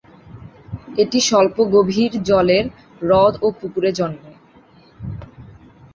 [0.97, 2.65] এটি স্বল্প গভীর জলের
[2.99, 4.31] হ্রদ ও পুকুরে জন্মে।